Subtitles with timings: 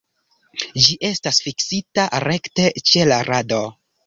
[0.85, 3.63] Ĝi estas fiksita rekte ĉe la rado.